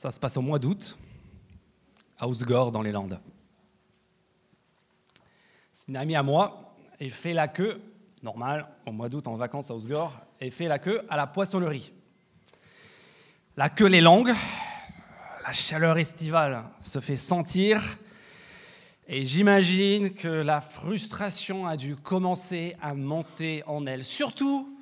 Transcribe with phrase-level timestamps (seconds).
[0.00, 0.96] Ça se passe au mois d'août,
[2.18, 3.20] à Ousgore, dans les Landes.
[5.72, 7.78] C'est une amie à moi, et fait la queue,
[8.22, 11.92] normal, au mois d'août en vacances à Ousgore, et fait la queue à la poissonnerie.
[13.58, 14.32] La queue est longue,
[15.44, 17.98] la chaleur estivale se fait sentir,
[19.06, 24.80] et j'imagine que la frustration a dû commencer à monter en elle, surtout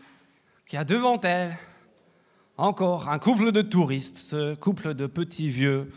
[0.65, 1.59] qu'il y a devant elle
[2.59, 5.93] encore un couple de touristes, ce couple de petits vieux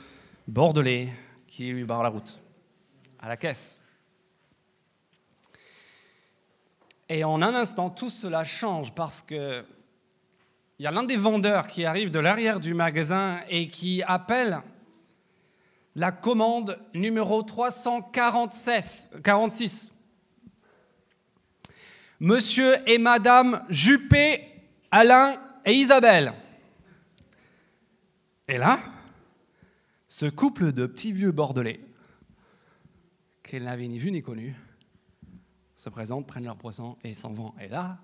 [0.47, 1.09] bordelais
[1.47, 2.39] qui lui barre la route
[3.19, 3.81] à la caisse.
[7.09, 9.65] Et en un instant, tout cela change parce que
[10.79, 14.61] il y a l'un des vendeurs qui arrive de l'arrière du magasin et qui appelle
[15.95, 19.91] la commande numéro 346.
[22.19, 24.43] Monsieur et Madame Juppé,
[24.89, 26.33] Alain et Isabelle.
[28.51, 28.81] Et là,
[30.09, 31.79] ce couple de petits vieux bordelais,
[33.43, 34.53] qu'elle n'avait ni vu ni connu,
[35.77, 37.53] se présentent, prennent leur poisson et s'en vont.
[37.61, 37.97] Et là,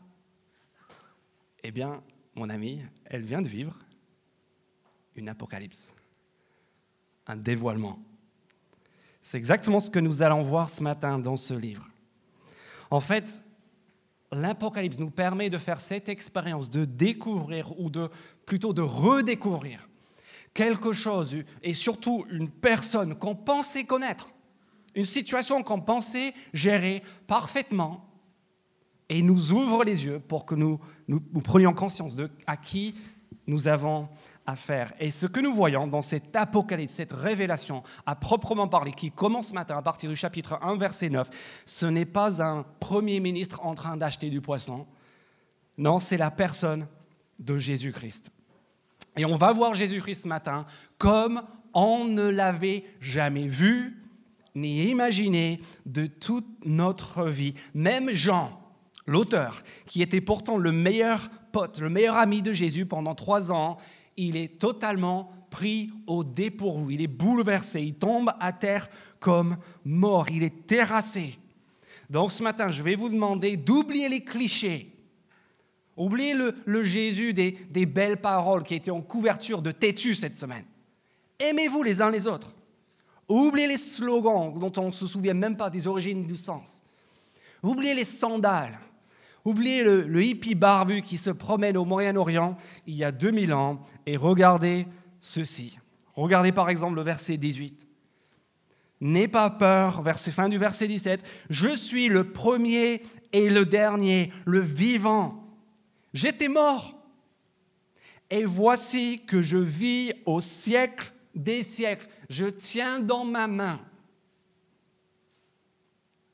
[1.63, 2.01] eh bien,
[2.33, 3.77] mon amie, elle vient de vivre
[5.17, 5.93] une apocalypse,
[7.27, 7.99] un dévoilement.
[9.21, 11.89] C'est exactement ce que nous allons voir ce matin dans ce livre.
[12.89, 13.43] En fait,
[14.31, 18.09] l'Apocalypse nous permet de faire cette expérience de découvrir ou de
[18.45, 19.87] plutôt de redécouvrir
[20.57, 24.29] quelque chose et surtout une personne qu'on pensait connaître,
[24.95, 28.09] une situation qu'on pensait gérer parfaitement
[29.07, 32.95] et nous ouvre les yeux pour que nous, nous, prenions conscience de à qui
[33.45, 34.09] nous avons
[34.47, 34.93] affaire.
[34.99, 39.49] Et ce que nous voyons dans cet apocalypse, cette révélation à proprement parler, qui commence
[39.49, 41.29] ce matin à partir du chapitre 1, verset 9,
[41.67, 44.87] ce n'est pas un premier ministre en train d'acheter du poisson.
[45.77, 46.87] Non, c'est la personne
[47.37, 48.31] de Jésus-Christ.
[49.17, 50.65] Et on va voir Jésus-Christ ce matin
[50.97, 51.41] comme
[51.73, 53.97] on ne l'avait jamais vu
[54.55, 57.53] ni imaginé de toute notre vie.
[57.73, 58.49] Même Jean,
[59.05, 63.77] l'auteur, qui était pourtant le meilleur pote, le meilleur ami de Jésus pendant trois ans,
[64.17, 70.25] il est totalement pris au dépourvu, il est bouleversé, il tombe à terre comme mort,
[70.31, 71.37] il est terrassé.
[72.09, 74.96] Donc ce matin, je vais vous demander d'oublier les clichés
[75.97, 80.65] Oubliez le, Jésus des, belles paroles qui étaient en couverture de têtu cette semaine.
[81.39, 82.53] Aimez-vous les uns les autres.
[83.27, 86.83] Oubliez les slogans dont on ne se souvient même pas des origines du sens.
[87.63, 88.79] Oubliez les sandales.
[89.43, 94.17] Oubliez le, hippie barbu qui se promène au Moyen-Orient il y a 2000 ans et
[94.17, 94.85] regardez
[95.19, 95.79] ceci.
[96.15, 97.87] Regardez par exemple le verset 18.
[99.01, 101.23] N'aie pas peur, fin du verset 17.
[101.49, 103.03] Je suis le premier
[103.33, 105.46] et le dernier, le vivant.
[106.17, 106.99] J'étais mort.
[108.31, 112.09] Et voici que je vis au siècle des siècles.
[112.27, 113.79] Je tiens dans ma main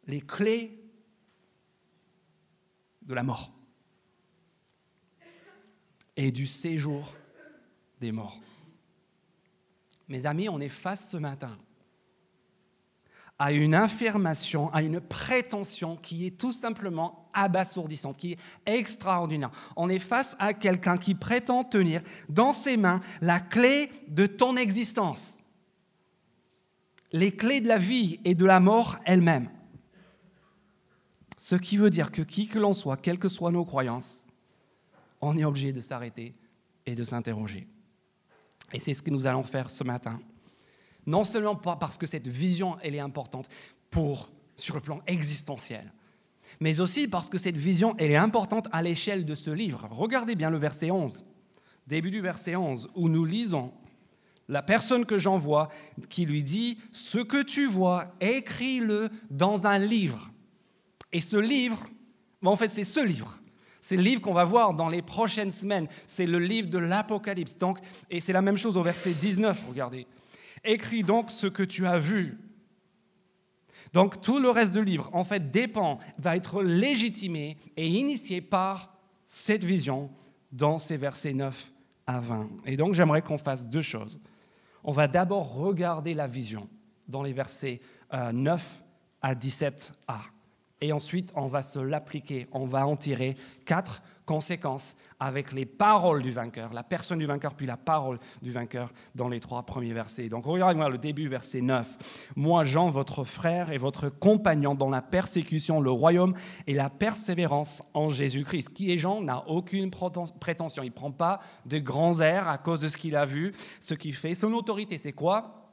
[0.08, 0.82] les clés
[3.02, 3.52] de la mort
[6.16, 7.14] et du séjour
[8.00, 8.40] des morts.
[10.08, 11.58] Mes amis, on est face ce matin
[13.40, 19.52] à une affirmation, à une prétention qui est tout simplement abasourdissante, qui est extraordinaire.
[19.76, 24.56] On est face à quelqu'un qui prétend tenir dans ses mains la clé de ton
[24.56, 25.40] existence,
[27.12, 29.50] les clés de la vie et de la mort elle-même.
[31.38, 34.26] Ce qui veut dire que qui que l'on soit, quelles que soient nos croyances,
[35.20, 36.36] on est obligé de s'arrêter
[36.86, 37.68] et de s'interroger.
[38.72, 40.22] Et c'est ce que nous allons faire ce matin.
[41.06, 43.48] Non seulement parce que cette vision, elle est importante
[43.90, 45.92] pour, sur le plan existentiel,
[46.60, 49.88] mais aussi parce que cette vision, elle est importante à l'échelle de ce livre.
[49.92, 51.26] Regardez bien le verset 11,
[51.88, 53.74] début du verset 11, où nous lisons
[54.50, 55.70] la personne que j'envoie
[56.10, 60.32] qui lui dit, ce que tu vois, écris-le dans un livre.
[61.12, 61.88] Et ce livre,
[62.44, 63.40] en fait, c'est ce livre.
[63.80, 65.88] C'est le livre qu'on va voir dans les prochaines semaines.
[66.08, 67.58] C'est le livre de l'Apocalypse.
[67.58, 70.08] Donc, et c'est la même chose au verset 19, regardez.
[70.64, 72.38] Écris donc ce que tu as vu.
[73.94, 78.96] Donc tout le reste du livre, en fait, dépend, va être légitimé et initié par
[79.24, 80.10] cette vision
[80.52, 81.72] dans ces versets 9
[82.08, 82.50] à 20.
[82.66, 84.20] Et donc j'aimerais qu'on fasse deux choses.
[84.84, 86.68] On va d'abord regarder la vision
[87.08, 87.82] dans les versets
[88.12, 88.84] 9 euh,
[89.22, 90.20] à 17a.
[90.82, 96.22] Et ensuite, on va se l'appliquer, on va en tirer quatre conséquences avec les paroles
[96.22, 99.94] du vainqueur, la personne du vainqueur, puis la parole du vainqueur dans les trois premiers
[99.94, 100.28] versets.
[100.28, 101.88] Donc regardez-moi le début, verset 9.
[102.36, 106.34] Moi, Jean, votre frère et votre compagnon dans la persécution, le royaume
[106.68, 108.74] et la persévérance en Jésus-Christ.
[108.74, 110.84] Qui est Jean n'a aucune prétention.
[110.84, 113.94] Il ne prend pas de grands airs à cause de ce qu'il a vu, ce
[113.94, 114.36] qu'il fait.
[114.36, 115.72] Son autorité, c'est quoi?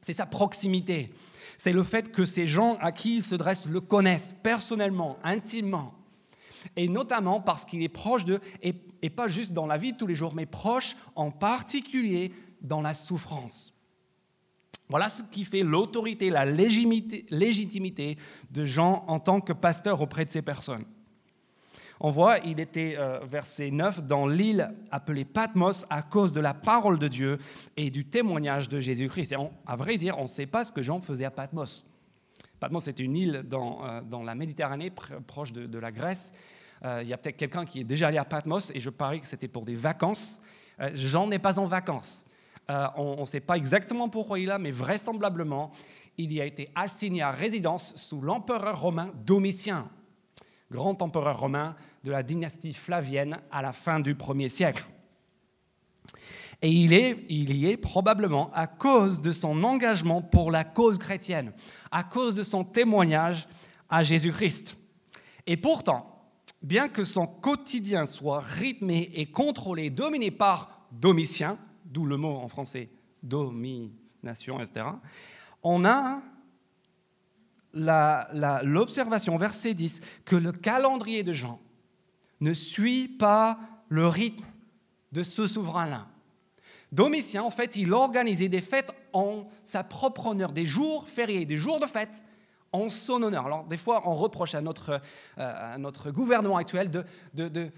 [0.00, 1.12] C'est sa proximité.
[1.58, 5.99] C'est le fait que ces gens à qui il se dresse le connaissent personnellement, intimement
[6.76, 8.72] et notamment parce qu'il est proche d'eux, et,
[9.10, 12.94] pas juste dans la vie de tous les jours, mais proche en particulier dans la
[12.94, 13.74] souffrance.
[14.88, 18.18] Voilà ce qui fait l'autorité, la légitimité
[18.50, 20.84] de Jean en tant que pasteur auprès de ces personnes.
[22.02, 26.54] On voit, il était, euh, verset 9, dans l'île appelée Patmos à cause de la
[26.54, 27.36] parole de Dieu
[27.76, 29.32] et du témoignage de Jésus-Christ.
[29.32, 29.36] Et
[29.66, 31.86] à vrai dire, on ne sait pas ce que Jean faisait à Patmos.
[32.60, 34.90] Patmos, c'est une île dans, euh, la Méditerranée,
[35.26, 36.32] proche de, la Grèce.
[36.84, 39.20] Euh, il y a peut-être quelqu'un qui est déjà allé à Patmos et je parie
[39.20, 40.40] que c'était pour des vacances.
[40.78, 42.24] Euh, Jean n'est pas en vacances.
[42.68, 45.72] on ne sait pas exactement pourquoi il est là, mais vraisemblablement,
[46.18, 49.88] il y a été assigné à résidence sous l'empereur romain Domitien,
[50.70, 51.74] grand empereur romain
[52.04, 54.86] de la dynastie flavienne à la fin du 1er siècle.
[56.62, 61.52] Et il, est, y est probablement à cause de son engagement pour la cause chrétienne,
[61.90, 63.46] à cause de son témoignage
[63.88, 64.76] à Jésus-Christ.
[65.46, 66.28] Et pourtant,
[66.62, 72.48] bien que son quotidien soit rythmé et contrôlé, dominé par Domitien, d'où le mot en
[72.48, 72.90] français
[73.22, 74.86] domination, etc.,
[75.62, 76.22] on a
[78.62, 81.60] l'observation, verset 10, que le calendrier de Jean
[82.40, 83.58] ne suit pas
[83.88, 84.44] le rythme
[85.12, 86.08] de ce souverain-là.
[86.92, 91.56] Domitien, en fait, il organisait des fêtes en sa propre honneur, des jours fériés, des
[91.56, 92.24] jours de fête
[92.72, 93.46] en son honneur.
[93.46, 95.00] Alors, des fois, on reproche à notre,
[95.38, 97.04] euh, gouvernement actuel de,
[97.34, 97.70] de,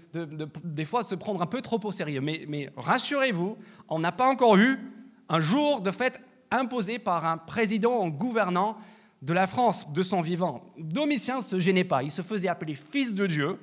[0.63, 2.21] des fois, se prendre un peu trop au sérieux.
[2.21, 3.57] Mais, mais rassurez-vous,
[3.89, 4.79] on n'a pas encore eu
[5.29, 6.19] un jour de fête
[6.51, 8.77] imposé par un président en gouvernant
[9.21, 10.63] de la France de son vivant.
[10.77, 13.59] Domitien ne se gênait pas, il se faisait appeler fils de Dieu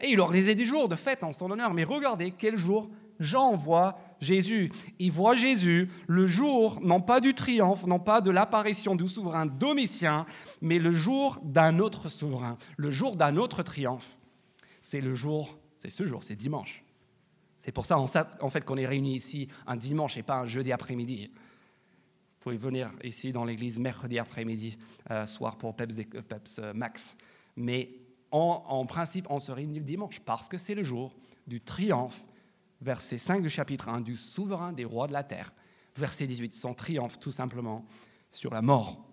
[0.00, 1.72] et il organisait des jours de fête en son honneur.
[1.72, 2.88] Mais regardez quel jour
[3.22, 4.70] Jean voit Jésus.
[4.98, 9.46] Il voit Jésus le jour, non pas du triomphe, non pas de l'apparition du souverain
[9.46, 10.26] Domitien,
[10.60, 14.16] mais le jour d'un autre souverain, le jour d'un autre triomphe.
[14.80, 16.84] C'est le jour, c'est ce jour, c'est dimanche.
[17.58, 18.08] C'est pour ça, en
[18.50, 21.30] fait, qu'on est réunis ici un dimanche et pas un jeudi après-midi.
[21.32, 24.76] Vous pouvez venir ici dans l'église mercredi après-midi,
[25.12, 25.94] euh, soir pour Peps,
[26.28, 27.16] Peps euh, Max.
[27.54, 27.90] Mais
[28.32, 31.14] en, en principe, on se réunit le dimanche parce que c'est le jour
[31.46, 32.24] du triomphe
[32.82, 35.52] verset 5 du chapitre 1, du souverain des rois de la terre.
[35.96, 37.84] Verset 18, son triomphe tout simplement
[38.28, 39.04] sur la mort.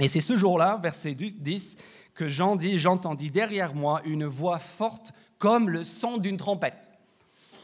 [0.00, 1.76] Et c'est ce jour-là, verset 10,
[2.14, 6.90] que Jean dit, j'entendis derrière moi une voix forte comme le son d'une trompette.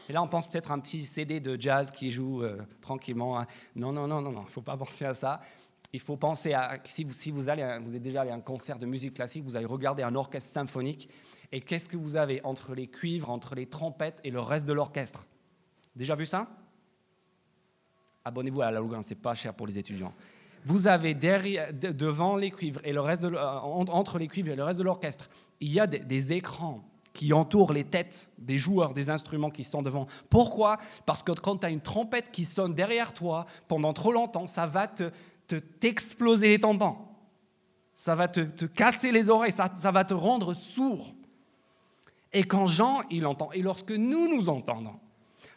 [0.07, 3.45] Et là, on pense peut-être à un petit CD de jazz qui joue euh, tranquillement.
[3.75, 5.41] Non, non, non, non, non, il ne faut pas penser à ça.
[5.93, 8.85] Il faut penser à, si vous, allez, vous êtes déjà allé à un concert de
[8.85, 11.09] musique classique, vous allez regarder un orchestre symphonique,
[11.55, 14.73] et qu'est-ce que vous avez entre les cuivres, entre les trompettes et le reste de
[14.73, 15.25] l'orchestre?
[15.95, 16.49] Déjà vu ça?
[18.25, 20.11] Abonnez-vous à la Lougain, c'est pas cher pour les étudiants.
[20.65, 24.79] Vous avez devant les cuivres et le reste euh, entre les cuivres et le reste
[24.79, 25.29] de l'orchestre,
[25.61, 29.81] il y a des, écrans qui entourent les têtes des joueurs des instruments qui sont
[29.81, 30.07] devant.
[30.29, 30.77] Pourquoi?
[31.05, 34.65] Parce que quand tu as une trompette qui sonne derrière toi pendant trop longtemps, ça
[34.65, 35.09] va te,
[35.79, 37.17] t'exploser les tympans.
[37.93, 41.14] Ça va te, casser les oreilles, ça, ça va te rendre sourd.
[42.35, 44.99] Et quand Jean, il entend, et lorsque nous nous entendons,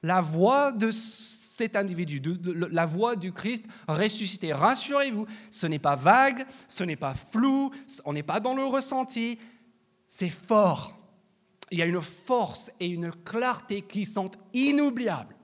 [0.05, 2.23] la voix de cet individu,
[2.71, 7.73] la voix du Christ ressuscité, rassurez-vous, ce n'est pas vague, ce n'est pas flou,
[8.05, 9.41] on n'est pas dans le ressenti,
[10.07, 10.97] c'est fort.
[11.73, 15.35] Il y a une force et une clarté qui sont inoubliables.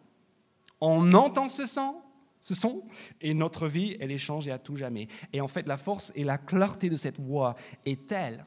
[0.80, 1.96] On entend ce son,
[2.40, 2.84] ce son,
[3.20, 5.08] et notre vie, elle est changée à tout jamais.
[5.32, 8.46] Et en fait, la force et la clarté de cette voix est telle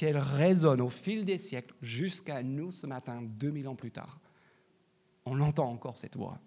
[0.00, 4.18] qu'elle résonne au fil des siècles jusqu'à nous ce matin, 2000 ans plus tard.
[5.26, 6.38] On entend encore cette voix.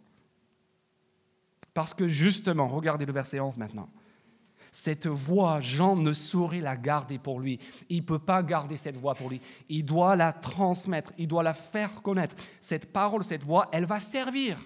[1.75, 3.91] Parce que justement, regardez le verset 11 maintenant.
[4.71, 7.59] Cette voix, Jean ne saurait la garder pour lui.
[7.89, 9.39] Il ne peut pas garder cette voix pour lui.
[9.69, 12.35] Il doit la transmettre, il doit la faire connaître.
[12.59, 14.57] Cette parole, cette voix, elle va servir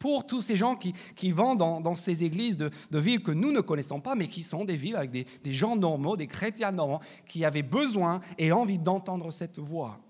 [0.00, 3.60] pour tous ces gens qui, qui vont dans, ces églises de, villes que nous ne
[3.60, 7.00] connaissons pas, mais qui sont des villes avec des, des gens normaux, des chrétiens normaux,
[7.28, 10.00] qui avaient besoin et envie d'entendre cette voix.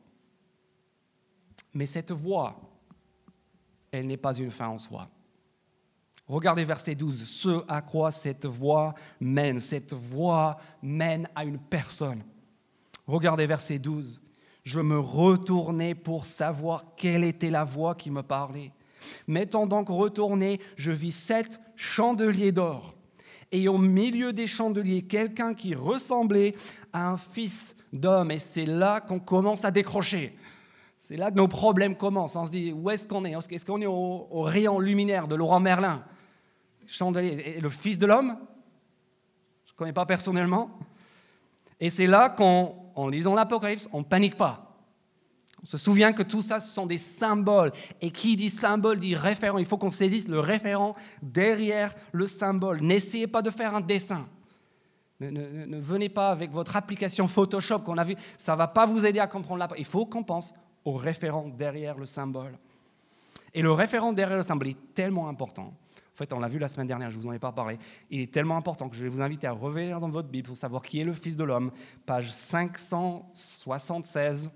[1.74, 2.60] Mais cette voix,
[3.90, 5.08] elle n'est pas une fin en soi.
[6.28, 7.24] Regardez verset 12.
[7.24, 9.58] Ce à quoi cette voie mène.
[9.58, 12.22] Cette voie mène à une personne.
[13.08, 14.20] Regardez verset 12.
[14.62, 18.70] Je me retournais pour savoir quelle était la voix qui me parlait.
[19.26, 22.94] M'étant donc retourné, je vis sept chandeliers d'or.
[23.52, 26.54] Et au milieu des chandeliers, quelqu'un qui ressemblait
[26.92, 28.30] à un fils d'homme.
[28.30, 30.36] Et c'est là qu'on commence à décrocher.
[31.00, 32.36] C'est là que nos problèmes commencent.
[32.36, 33.32] On se dit, où est-ce qu'on est?
[33.32, 36.04] Est-ce qu'on est au, rayon luminaire de Laurent Merlin?
[36.86, 37.56] Chandelier.
[37.56, 38.36] Et le Fils de l'homme,
[39.66, 40.70] je ne connais pas personnellement.
[41.80, 44.69] Et c'est là qu'en lisant l'Apocalypse, on ne panique pas.
[45.62, 47.72] On se souvient que tout ça, ce sont des symboles.
[48.00, 49.58] Et qui dit symbole dit référent.
[49.58, 52.80] Il faut qu'on saisisse le référent derrière le symbole.
[52.80, 54.26] N'essayez pas de faire un dessin.
[55.20, 58.16] Ne, venez pas avec votre application Photoshop qu'on a vu.
[58.38, 59.68] Ça ne va pas vous aider à comprendre la...
[59.76, 62.56] Il faut qu'on pense au référent derrière le symbole.
[63.52, 65.74] Et le référent derrière le symbole est tellement important
[66.20, 67.78] fait, on l'a vu la semaine dernière, je ne vous en ai pas parlé.
[68.10, 70.56] Il est tellement important que je vais vous inviter à revenir dans votre Bible pour
[70.56, 71.70] savoir qui est le Fils de l'homme,
[72.04, 74.50] page 576.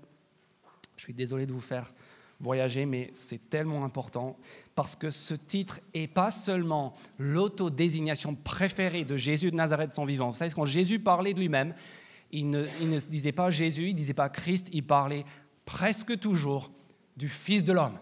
[0.97, 1.93] Je suis désolé de vous faire
[2.39, 4.37] voyager, mais c'est tellement important
[4.75, 10.29] parce que ce titre n'est pas seulement l'autodésignation préférée de Jésus de Nazareth, son vivant.
[10.29, 11.73] Vous savez, quand Jésus parlait de lui-même,
[12.31, 15.25] il ne, disait pas Jésus, il disait pas Christ, il parlait
[15.65, 16.71] presque toujours
[17.15, 17.97] du Fils de l'homme.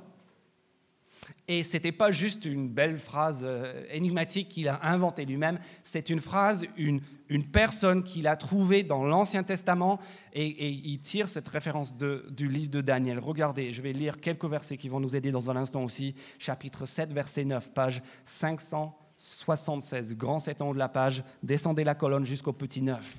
[1.48, 6.10] Et ce n'était pas juste une belle phrase euh, énigmatique qu'il a inventée lui-même, c'est
[6.10, 7.02] une phrase, une,
[7.34, 10.00] une personne qu'il a trouvée dans l'Ancien Testament,
[10.34, 13.20] et, il tire cette référence du livre de Daniel.
[13.20, 16.16] Regardez, je vais lire quelques versets qui vont nous aider dans un instant aussi.
[16.40, 22.26] Chapitre 7, verset 9, page 576, grand 7 ans de la page, descendez la colonne
[22.26, 23.18] jusqu'au petit 9.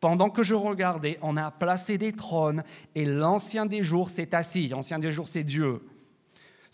[0.00, 2.62] Pendant que je regardais, on a placé des trônes,
[2.94, 4.68] et l'Ancien des jours s'est assis.
[4.68, 5.80] L'Ancien des jours, c'est Dieu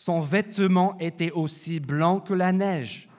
[0.00, 3.10] son vêtement était aussi blanc que la neige,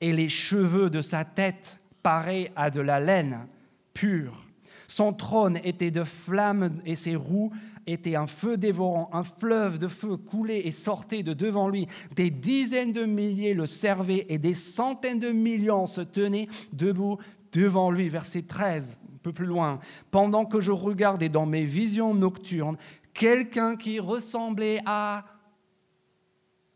[0.00, 3.48] et les cheveux de sa tête pareils à de la laine
[3.94, 4.44] pure.
[4.86, 7.50] Son trône était de flammes et ses roues
[7.86, 11.86] étaient un feu dévorant, un fleuve de feu coulait et sortait de devant lui.
[12.14, 17.18] Des dizaines de milliers le servaient et des centaines de millions se tenaient debout
[17.52, 18.08] devant lui.
[18.10, 19.80] Verset 13, un peu plus loin.
[20.10, 22.76] Pendant que je regardais dans mes visions nocturnes,
[23.14, 25.24] quelqu'un qui ressemblait à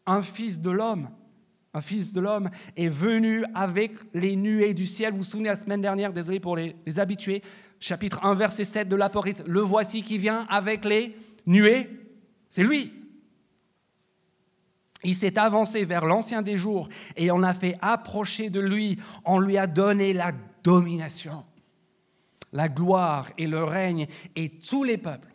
[0.07, 1.11] un fils de l'homme,
[1.75, 5.13] un fils de l'homme est venu avec les nuées du ciel.
[5.13, 7.43] Vous vous souvenez la semaine dernière, désolé pour les, habitués,
[7.79, 11.15] chapitre 1, verset 7 de l'Apocalypse, le voici qui vient avec les
[11.47, 11.91] nuées.
[12.49, 12.93] C'est lui.
[15.05, 19.39] Il s'est avancé vers l'ancien des jours et on a fait approcher de lui, on
[19.39, 20.33] lui a donné la
[20.65, 21.45] domination,
[22.53, 25.28] la gloire et le règne et tous les peuples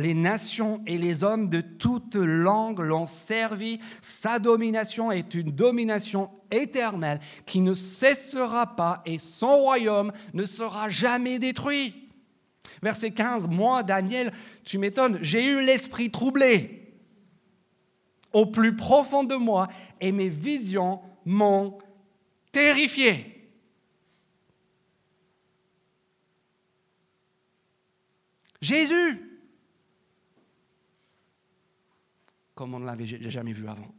[0.00, 3.78] les nations et les hommes de toute langue l'ont servi.
[4.02, 10.88] Sa domination est une domination éternelle qui ne cessera pas et son royaume ne sera
[10.88, 11.94] jamais détruit.
[12.82, 14.32] Verset 15, moi, Daniel,
[14.64, 16.94] tu m'étonnes, j'ai eu l'esprit troublé
[18.32, 19.68] au plus profond de moi
[20.00, 21.76] et mes visions m'ont
[22.52, 23.36] terrifié.
[28.62, 29.29] Jésus,
[32.60, 33.90] comme on ne l'avait jamais vu avant.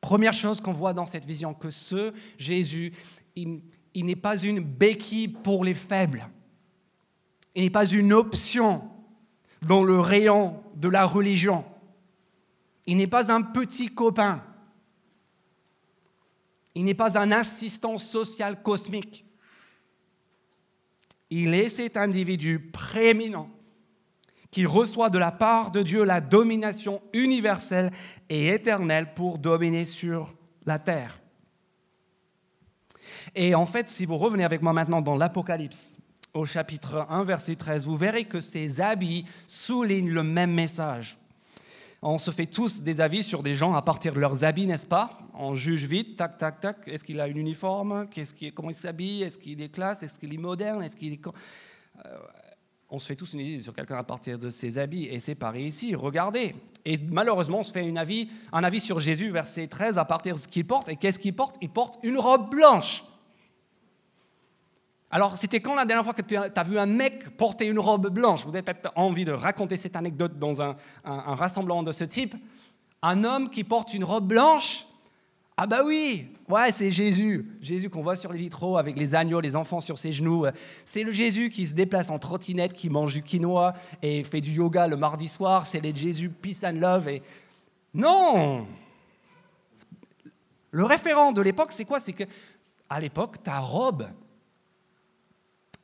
[0.00, 2.94] Première chose qu'on voit dans cette vision, que ce Jésus,
[3.36, 3.60] il,
[3.94, 6.26] n'est pas une béquille pour les faibles.
[7.54, 8.90] Il n'est pas une option
[9.60, 11.66] dans le rayon de la religion.
[12.86, 14.42] Il n'est pas un petit copain.
[16.74, 19.26] Il n'est pas un assistant social cosmique.
[21.28, 23.53] Il est cet individu prééminent
[24.54, 27.90] qui reçoit de la part de Dieu la domination universelle
[28.28, 30.32] et éternelle pour dominer sur
[30.64, 31.20] la terre.
[33.34, 35.98] Et en fait, si vous revenez avec moi maintenant dans l'Apocalypse,
[36.34, 41.18] au chapitre 1, verset 13, vous verrez que ces habits soulignent le même message.
[42.00, 44.86] On se fait tous des avis sur des gens à partir de leurs habits, n'est-ce
[44.86, 45.18] pas?
[45.34, 46.76] On juge vite, tac, tac, tac.
[46.86, 48.06] Est-ce qu'il a un uniforme?
[48.08, 49.24] Qu'est-ce Comment il s'habille?
[49.24, 50.04] Est-ce qu'il est classe?
[50.04, 50.84] Est-ce qu'il est moderne?
[50.84, 51.20] Est-ce qu'il est...
[52.94, 55.34] On se fait tous une idée sur quelqu'un à partir de ses habits, et c'est
[55.34, 56.54] pareil ici, regardez.
[56.84, 60.36] Et malheureusement, on se fait une avis, un avis sur Jésus, verset 13, à partir
[60.36, 60.88] de ce qu'il porte.
[60.88, 61.56] Et qu'est-ce qu'il porte?
[61.60, 63.02] Il porte une robe blanche.
[65.10, 68.10] Alors, c'était quand la dernière fois que tu as vu un mec porter une robe
[68.10, 68.44] blanche?
[68.44, 72.36] Vous avez peut-être envie de raconter cette anecdote dans un rassemblement de ce type.
[73.02, 74.86] Un homme qui porte une robe blanche?
[75.56, 77.48] Ah bah oui, ouais, c'est Jésus.
[77.60, 80.46] Jésus qu'on voit sur les vitraux avec les agneaux, les enfants sur ses genoux.
[80.84, 84.50] C'est le Jésus qui se déplace en trottinette, qui mange du quinoa et fait du
[84.50, 85.64] yoga le mardi soir.
[85.64, 87.08] C'est le Jésus peace and love.
[87.08, 87.22] Et...
[87.92, 88.66] Non
[90.72, 92.00] Le référent de l'époque, c'est quoi?
[92.00, 92.24] C'est que
[92.90, 94.08] à l'époque, ta robe,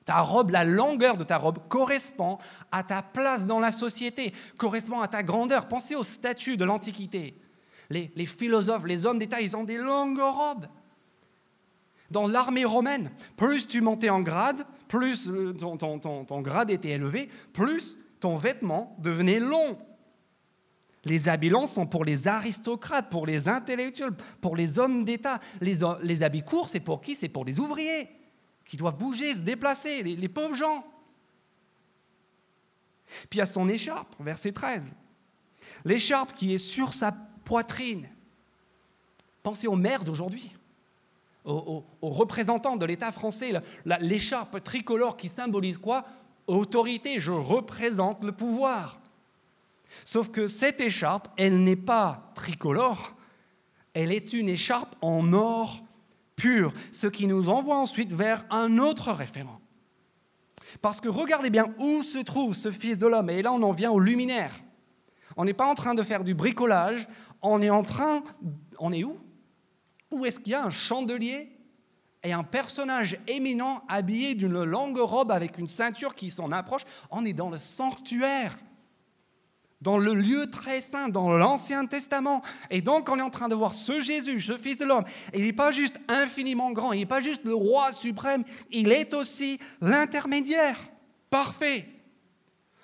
[0.05, 2.39] ta robe, la longueur de ta robe correspond
[2.73, 5.69] à ta place dans la société, correspond à ta grandeur.
[5.69, 7.37] Pensez au statut de l'Antiquité.
[7.91, 10.67] Les, les, philosophes, les hommes d'État, ils ont des longues robes.
[12.11, 17.97] Dans l'armée romaine, plus tu montais en grade, plus euh, ton, grade était élevé, plus
[18.19, 19.79] ton vêtement devenait long.
[21.05, 25.39] Les habits longs sont pour les aristocrates, pour les intellectuels, pour les hommes d'État.
[25.61, 27.15] Les, habits courts, c'est pour qui?
[27.15, 28.09] C'est pour les ouvriers
[28.67, 30.85] qui doivent bouger, se déplacer, les, les pauvres gens.
[33.31, 34.95] Puis à son écharpe, verset 13.
[35.85, 37.13] L'écharpe qui est sur sa
[37.51, 38.09] poitrine.
[39.43, 40.57] Pensez aux maires d'aujourd'hui,
[41.45, 43.53] aux, représentants de l'État français.
[43.85, 46.05] L'écharpe tricolore qui symbolise quoi?
[46.47, 49.01] Autorité, je représente le pouvoir.
[50.05, 53.17] Sauf que cette écharpe, elle n'est pas tricolore,
[53.95, 55.83] elle est une écharpe en or
[56.37, 59.61] pur, ce qui nous envoie ensuite vers un autre référent.
[60.83, 63.73] Parce que regardez bien où se trouve ce Fils de l'homme, et là on en
[63.73, 64.55] vient au luminaire.
[65.37, 67.09] On n'est pas en train de faire du bricolage,
[67.43, 68.23] on est en train...
[68.79, 69.17] On est où?
[70.11, 71.53] Où est-ce qu'il y a un chandelier
[72.23, 76.83] et un personnage éminent habillé d'une longue robe avec une ceinture qui s'en approche?
[77.11, 78.57] On est dans le sanctuaire
[79.81, 82.43] dans le lieu très saint, dans l'Ancien Testament.
[82.71, 85.05] Et donc, on est en train de voir ce Jésus, ce Fils de l'homme.
[85.35, 89.15] Il n'est pas juste infiniment grand, il n'est pas juste le roi suprême, il est
[89.15, 90.79] aussi l'intermédiaire
[91.31, 91.89] parfait,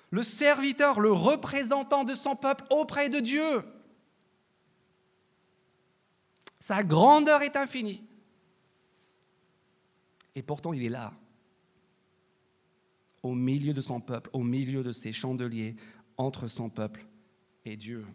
[0.09, 3.61] le serviteur, le représentant de son peuple auprès de Dieu.
[6.67, 8.03] Sa grandeur est infinie.
[10.35, 11.13] Et pourtant, il est là,
[13.23, 15.77] au milieu de son peuple, au milieu de ses chandeliers,
[16.17, 17.05] entre son peuple
[17.63, 18.05] et Dieu.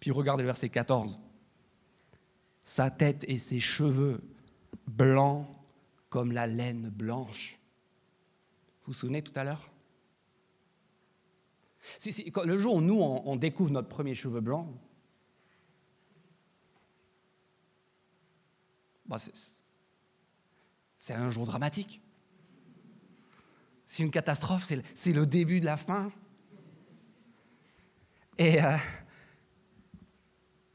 [0.00, 1.18] Puis regardez le verset 14.
[2.62, 4.22] Sa tête et ses cheveux
[4.86, 5.46] blancs
[6.08, 7.58] comme la laine blanche.
[8.86, 9.70] Vous vous souvenez tout à l'heure?
[12.42, 14.72] Le jour où nous, on, découvre notre premier cheveu blanc,
[20.98, 22.02] c'est un jour dramatique.
[23.86, 26.12] C'est une catastrophe, c'est le début de la fin.
[28.36, 28.76] Et euh,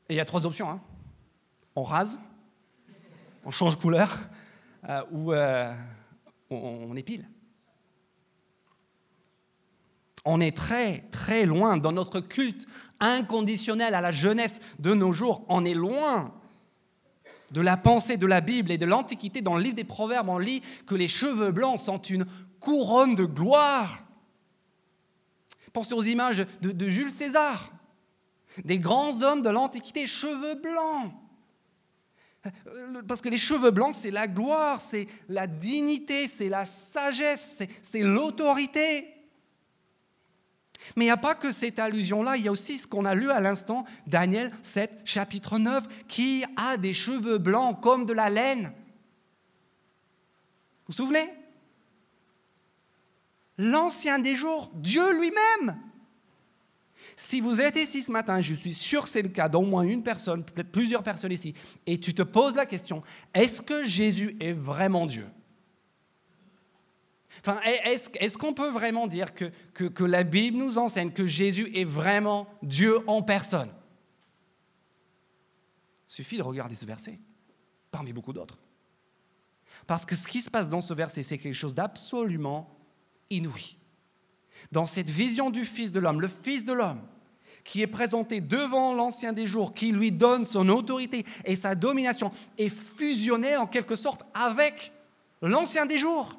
[0.09, 0.69] il y a trois options.
[0.69, 0.81] Hein.
[1.75, 2.19] On rase,
[3.45, 4.17] on change couleur
[4.89, 5.73] euh, ou euh,
[6.49, 7.27] on épile.
[10.25, 12.65] On est très, très loin dans notre culte
[12.99, 15.45] inconditionnel à la jeunesse de nos jours.
[15.49, 16.33] On est loin
[17.53, 19.41] de la pensée de la Bible et de l'Antiquité.
[19.41, 22.25] Dans le livre des Proverbes, on lit que les cheveux blancs sont une
[22.59, 24.03] couronne de gloire.
[25.71, 27.71] Pensez aux images de, Jules César,
[28.65, 31.13] des grands hommes de l'Antiquité, cheveux blancs.
[33.07, 38.01] Parce que les cheveux blancs, c'est la gloire, c'est la dignité, c'est la sagesse, c'est
[38.01, 39.07] l'autorité.
[40.95, 43.15] Mais il n'y a pas que cette allusion-là, il y a aussi ce qu'on a
[43.15, 48.29] lu à l'instant, Daniel 7, chapitre 9, qui a des cheveux blancs comme de la
[48.29, 48.71] laine.
[50.85, 51.29] Vous vous souvenez?
[53.57, 55.77] L'ancien des jours, Dieu lui-même.
[57.15, 59.83] Si vous êtes ici ce matin, je suis sûr que c'est le cas d'au moins
[59.83, 61.53] une personne, plusieurs personnes ici,
[61.85, 65.27] et tu te poses la question, est-ce que Jésus est vraiment Dieu?
[67.85, 72.47] Est-ce, qu'on peut vraiment dire que, que, la Bible nous enseigne que Jésus est vraiment
[72.61, 73.69] Dieu en personne?
[76.09, 77.19] Il suffit de regarder ce verset,
[77.91, 78.57] parmi beaucoup d'autres.
[79.87, 82.77] Parce que ce qui se passe dans ce verset, c'est quelque chose d'absolument
[83.29, 83.77] inouï.
[84.71, 87.01] Dans cette vision du Fils de l'homme, le Fils de l'homme,
[87.63, 92.31] qui est présenté devant l'Ancien des jours, qui lui donne son autorité et sa domination,
[92.57, 94.91] est fusionné en quelque sorte avec
[95.41, 96.37] l'Ancien des jours.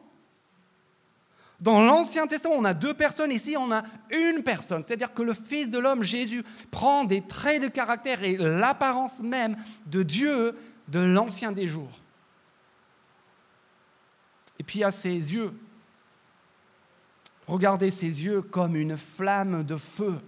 [1.64, 4.82] Dans l'Ancien Testament, on a deux personnes, ici on a une personne.
[4.82, 9.56] C'est-à-dire que le Fils de l'homme, Jésus, prend des traits de caractère et l'apparence même
[9.86, 10.54] de Dieu
[10.88, 11.98] de l'Ancien des jours.
[14.58, 15.58] Et puis à ses yeux,
[17.46, 20.20] regardez ses yeux comme une flamme de feu.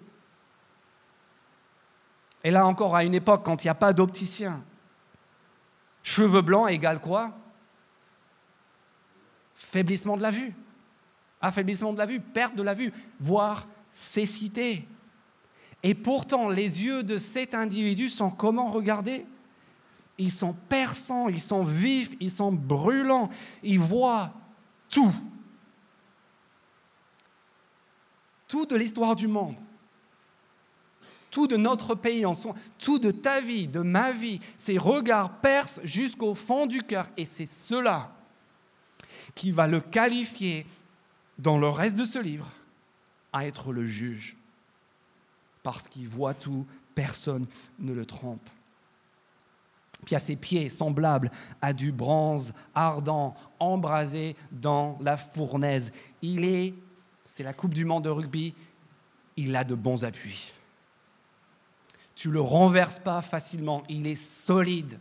[2.44, 4.64] Et là encore, à une époque, quand il n'y a pas d'opticien,
[6.03, 7.37] cheveux blancs égale quoi?
[9.55, 10.55] Faiblissement de la vue.
[11.40, 14.87] Affaiblissement de la vue, perte de la vue, voire cécité.
[15.83, 19.25] Et pourtant, les yeux de cet individu sont comment regarder
[20.18, 23.29] Ils sont perçants, ils sont vifs, ils sont brûlants,
[23.62, 24.33] ils voient
[24.88, 25.12] tout.
[28.49, 29.57] Tout de l'histoire du monde.
[31.31, 32.33] tout de notre pays en
[32.79, 34.40] tout de ta vie, de ma vie.
[34.57, 37.09] Ses regards percent jusqu'au fond du cœur.
[37.16, 38.11] Et c'est cela
[39.35, 40.66] qui va le qualifier
[41.38, 42.51] dans le reste de ce livre
[43.33, 44.37] à être le juge.
[45.62, 47.46] Parce qu'il voit tout, personne
[47.79, 48.49] ne le trompe.
[50.05, 55.92] Puis à ses pieds, semblables à du bronze ardent, embrasé dans la fournaise.
[56.22, 56.75] Il est,
[57.25, 58.55] c'est la Coupe du Monde de rugby,
[59.37, 60.53] il a de bons appuis.
[62.14, 64.99] Tu le renverses pas facilement, il est solide,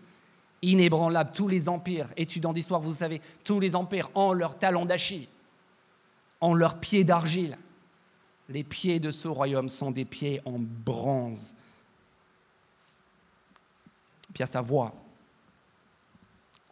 [0.62, 1.32] inébranlable.
[1.34, 5.30] Tous les empires, étudiants d'histoire, vous savez, tous les empires ont leurs talons d'Achille,
[6.42, 7.58] ont leurs pieds d'argile.
[8.50, 11.56] Les pieds de ce royaume sont des pieds en bronze.
[14.34, 14.94] Puis à sa voix,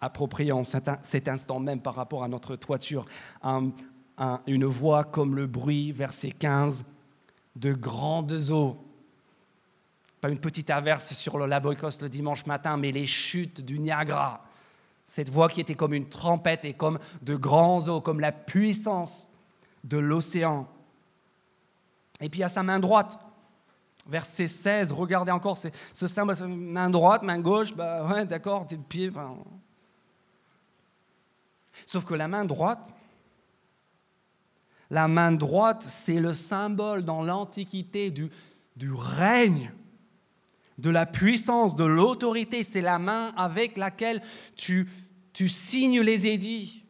[0.02, 3.06] appropriée en cet instant même par rapport à notre toiture,
[3.44, 6.86] une voix comme le bruit, verset 15,
[7.56, 8.78] de grandes eaux.
[10.20, 14.46] Pas une petite averse sur le Laboy le dimanche matin, mais les chutes du Niagara.
[15.06, 19.30] Cette voix qui était comme une trompette et comme de grands eaux, comme la puissance
[19.84, 20.68] de l'océan.
[22.22, 23.20] Et puis à sa main droite,
[24.08, 28.82] verset 16, regardez encore ce symbole, main droite, main gauche, bah ouais, d'accord, t'es le
[28.82, 29.12] pied.
[31.86, 32.94] Sauf que la main droite,
[34.90, 38.30] la main droite, c'est le symbole dans l'Antiquité du,
[38.76, 39.72] du règne,
[40.78, 42.64] de la puissance, de l'autorité.
[42.64, 44.22] C'est la main avec laquelle
[44.56, 44.88] tu,
[45.34, 46.83] tu signes les édits,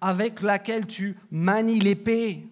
[0.00, 2.46] avec laquelle tu manies l'épée.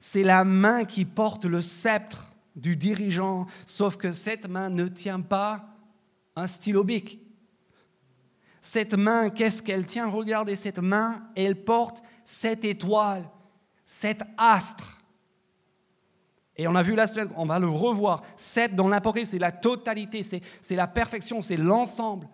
[0.00, 5.20] C'est la main qui porte le sceptre du dirigeant, sauf que cette main ne tient
[5.20, 5.64] pas
[6.36, 7.20] un stylo bic.
[8.60, 10.08] Cette main, qu'est-ce qu'elle tient?
[10.08, 13.28] Regardez, cette main, elle porte cette étoile,
[13.84, 15.02] cet astre.
[16.56, 18.22] Et on a vu la semaine, on va le revoir.
[18.36, 22.28] Sept dans l'Apocalypse, c'est la totalité, c'est la perfection, c'est l'ensemble.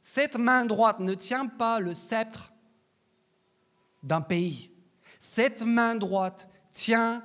[0.00, 2.51] Cette main droite ne tient pas le sceptre
[4.02, 4.70] d'un pays.
[5.18, 7.22] Cette main droite tient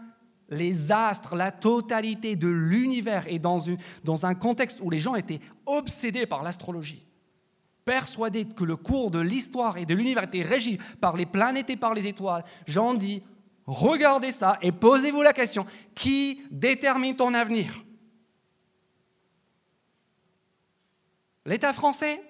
[0.50, 6.26] les astres, la totalité de l'univers, et dans, un contexte où les gens étaient obsédés
[6.26, 7.06] par l'astrologie,
[7.84, 11.76] persuadés que le cours de l'histoire et de l'univers était régi par les planètes et
[11.76, 13.24] par les étoiles, Jean dit,
[13.66, 17.84] regardez ça et posez-vous la question, qui détermine ton avenir?
[21.46, 22.22] L'État français?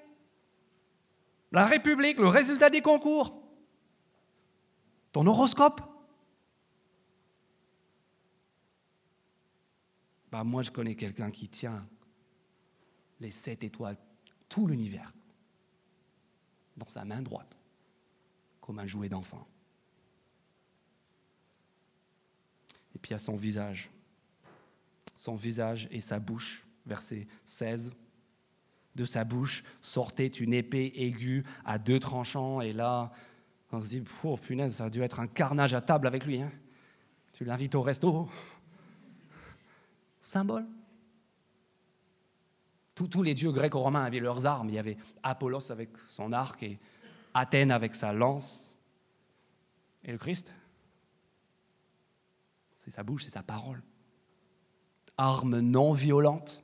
[1.51, 2.19] La République?
[2.19, 3.46] Le résultat des concours?
[5.25, 5.81] Horoscope?
[10.31, 11.87] Bah, moi, je connais quelqu'un qui tient
[13.19, 13.97] les sept étoiles,
[14.49, 15.13] tout l'univers,
[16.75, 17.57] dans sa main droite,
[18.61, 19.47] comme un jouet d'enfant.
[22.95, 23.89] Et puis à son visage,
[25.15, 27.91] son visage et sa bouche, verset 16.
[28.95, 33.11] De sa bouche sortait une épée aiguë à deux tranchants, et là,
[33.71, 36.41] on se dit, oh punaise, ça a dû être un carnage à table avec lui.
[36.41, 36.51] Hein.
[37.33, 38.29] Tu l'invites au resto,
[40.21, 40.65] symbole.
[42.95, 44.69] Tous, les dieux grecs-romains avaient leurs armes.
[44.69, 46.79] Il y avait Apollos avec son arc et
[47.35, 48.75] Athènes avec sa lance.
[50.03, 50.51] Et le Christ,
[52.75, 53.83] c'est sa bouche, c'est sa parole.
[55.17, 56.63] Arme non violente,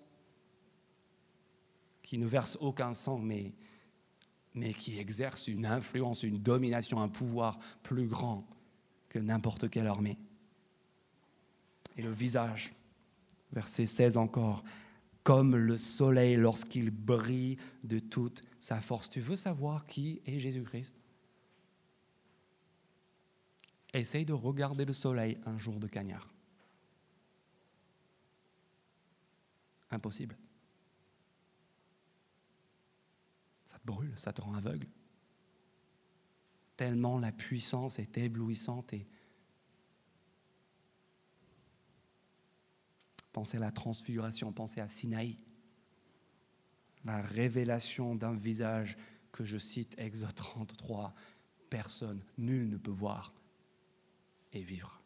[2.01, 3.53] qui ne verse aucun sang, mais,
[4.53, 8.47] mais qui exerce une influence, une domination, un pouvoir plus grand
[9.09, 10.17] que n'importe quelle armée.
[11.97, 12.73] Et le visage,
[13.53, 14.63] Verset 16 encore,
[15.23, 19.09] comme le soleil lorsqu'il brille de toute sa force.
[19.09, 20.95] Tu veux savoir qui est Jésus-Christ?
[23.93, 26.33] Essaye de regarder le soleil un jour de cagnard.
[29.91, 30.35] Impossible.
[33.65, 34.87] Ça brûle, ça te rend aveugle.
[36.77, 39.07] Tellement la puissance est éblouissante et
[43.33, 45.39] Pensez à la transfiguration, pensez à Sinaï,
[47.03, 48.95] la révélation d'un visage
[49.31, 51.15] que je cite, Exode 33,
[51.71, 53.33] personne, nul ne peut voir
[54.53, 55.01] et vivre.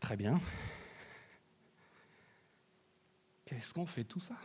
[0.00, 0.38] Très bien.
[3.46, 4.36] Qu'est-ce qu'on fait tout ça?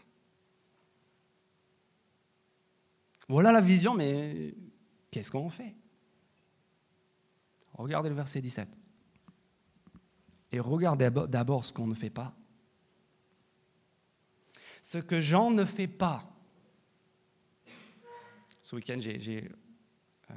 [3.28, 4.54] Voilà la vision, mais
[5.10, 5.76] qu'est-ce qu'on fait?
[7.74, 8.70] Regardez le verset 17
[10.52, 12.36] et regardez d'abord ce qu'on ne fait pas.
[14.82, 16.28] Ce que Jean ne fait pas.
[18.62, 19.50] Ce week-end, j'ai
[20.30, 20.34] euh,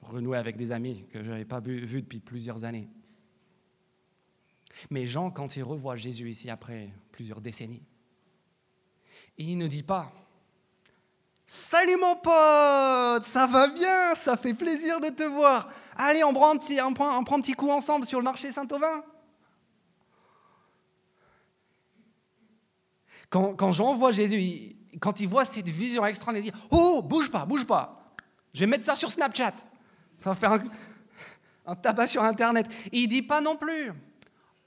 [0.00, 2.88] renoué avec des amis que je n'avais pas vus vu depuis plusieurs années.
[4.90, 7.82] Mais Jean, quand il revoit Jésus ici après plusieurs décennies,
[9.38, 10.12] il ne dit pas
[11.46, 15.70] Salut mon pote, ça va bien, ça fait plaisir de te voir.
[15.96, 19.02] Allez, on prend un petit, on prend, un petit coup ensemble sur le marché Saint-Auvin.
[23.30, 27.30] Quand, quand Jean voit Jésus, quand il voit cette vision extraordinaire, il dit Oh, bouge
[27.30, 28.14] pas, bouge pas.
[28.52, 29.54] Je vais mettre ça sur Snapchat.
[30.16, 30.58] Ça va faire
[31.66, 32.66] un, tabac sur Internet.
[32.92, 33.92] Et il dit pas non plus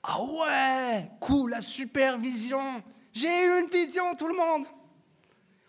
[0.02, 2.82] Ah ouais, cool, la super vision.
[3.14, 4.68] J'ai eu une vision, tout le monde.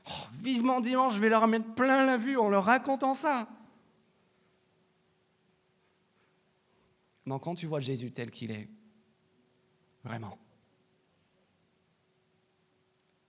[0.07, 3.49] Oh, vivement dimanche, je vais leur mettre plein la vue en leur racontant ça.
[7.25, 8.69] Non, quand tu vois Jésus tel qu'il est,
[10.03, 10.39] vraiment,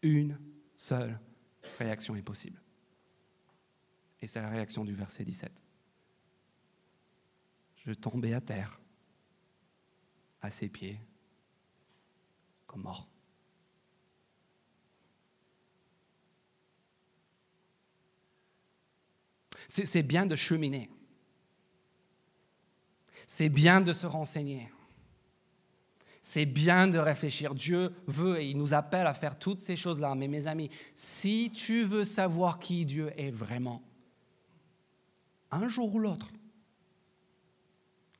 [0.01, 0.39] une
[0.75, 1.19] seule
[1.77, 2.61] réaction est possible.
[4.21, 5.63] Et c'est la réaction du verset 17.
[7.85, 8.79] Je tombais à terre,
[10.41, 10.99] à ses pieds,
[12.65, 13.12] comme mort.
[19.67, 20.89] C'est bien de cheminer.
[23.27, 24.69] C'est bien de se renseigner.
[26.21, 27.53] C'est bien de réfléchir.
[27.53, 30.15] Dieu veut et il nous appelle à faire toutes ces choses-là.
[30.15, 33.83] Mais mes amis, si tu veux savoir qui Dieu est vraiment,
[35.51, 36.31] un jour ou l'autre,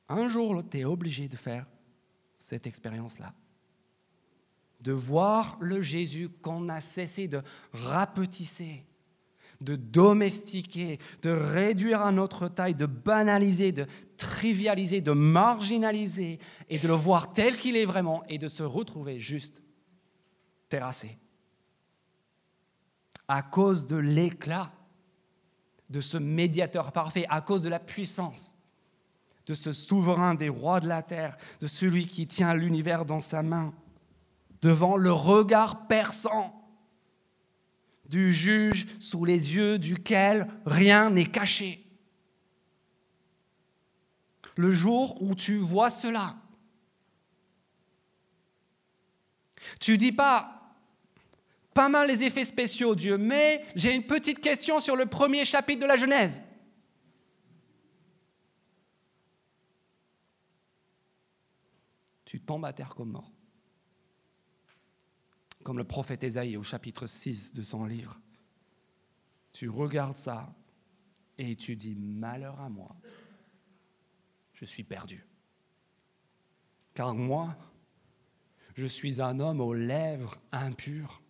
[0.08, 1.66] un jour ou l'autre, tu es obligé de faire
[2.34, 3.32] cette expérience-là.
[4.80, 7.40] De voir le Jésus qu'on a cessé de
[7.72, 8.84] rapetisser,
[9.60, 13.86] de domestiquer, de réduire à notre taille, de banaliser, de
[14.16, 16.38] trivialiser, de marginaliser,
[16.68, 19.62] et de le voir tel qu'il est vraiment, et de se retrouver juste
[20.68, 21.18] terrassé.
[23.28, 24.72] À cause de l'éclat
[25.90, 28.56] de ce médiateur parfait, à cause de la puissance
[29.46, 33.42] de ce souverain des rois de la terre, de celui qui tient l'univers dans sa
[33.42, 33.74] main,
[34.62, 36.63] devant le regard perçant
[38.06, 41.84] du juge sous les yeux duquel rien n'est caché.
[44.56, 46.36] Le jour où tu vois cela,
[49.80, 50.76] tu dis pas,
[51.72, 55.82] pas mal les effets spéciaux, Dieu, mais j'ai une petite question sur le premier chapitre
[55.82, 56.42] de la Genèse.
[62.24, 63.30] Tu tombes à terre comme mort
[65.64, 68.20] comme le prophète Ésaïe au chapitre 6 de son livre.
[69.50, 70.54] Tu regardes ça
[71.38, 72.94] et tu dis, malheur à moi,
[74.52, 75.26] je suis perdu.
[76.92, 77.56] Car moi,
[78.76, 81.22] je suis un homme aux lèvres impures.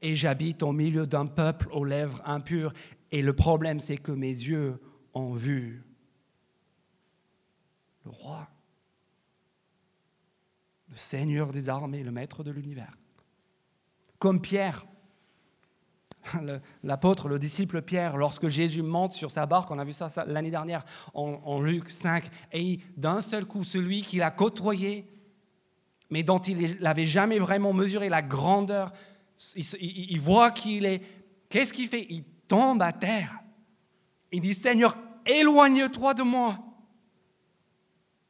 [0.00, 2.72] Et j'habite au milieu d'un peuple aux lèvres impures.
[3.10, 4.80] Et le problème, c'est que mes yeux
[5.14, 5.84] ont vu
[8.04, 8.48] le roi,
[10.88, 12.96] le Seigneur des armées, le Maître de l'univers
[14.18, 14.86] comme Pierre.
[16.82, 20.50] L'apôtre, le disciple Pierre, lorsque Jésus monte sur sa barque, on a vu ça, l'année
[20.50, 25.06] dernière en, Luc 5, et d'un seul coup, celui qu'il a côtoyé,
[26.10, 28.92] mais dont il n'avait jamais vraiment mesuré la grandeur,
[29.56, 31.02] il, voit qu'il est.
[31.48, 32.06] Qu'est-ce qu'il fait?
[32.08, 33.38] Il tombe à terre.
[34.32, 36.58] Il dit Seigneur, éloigne-toi de moi.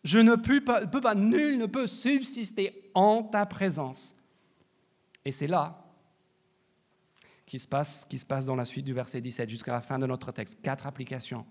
[0.05, 4.16] Je ne peux peux pas, nul ne peut subsister en ta présence.
[5.27, 5.85] Et c'est là
[7.47, 9.99] qui se passe, qui se passe dans la suite du verset 17 jusqu'à la fin
[9.99, 10.63] de notre texte.
[10.63, 11.45] Quatre applications.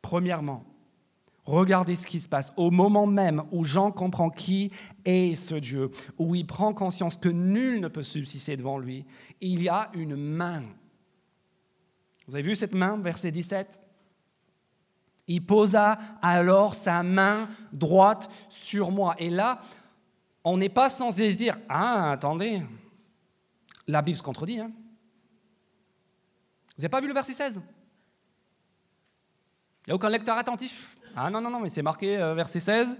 [0.00, 0.64] Premièrement,
[1.44, 4.72] regardez ce qui se passe au moment même où Jean comprend qui
[5.04, 9.04] est ce Dieu, où il prend conscience que nul ne peut subsister devant lui.
[9.42, 10.62] Il y a une main.
[12.26, 13.78] Vous avez vu cette main, verset 17
[15.28, 19.16] Il posa alors sa main droite sur moi.
[19.18, 19.60] Et là,
[20.44, 22.62] on n'est pas censé se dire Ah, attendez,
[23.88, 24.60] la Bible se contredit.
[24.60, 24.70] Hein.
[26.76, 27.60] Vous n'avez pas vu le verset 16
[29.86, 30.94] Il n'y a aucun lecteur attentif?
[31.16, 32.98] Ah non, non, non, mais c'est marqué euh, verset 16.